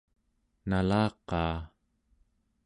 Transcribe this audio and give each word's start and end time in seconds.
nalaqaa 0.69 1.57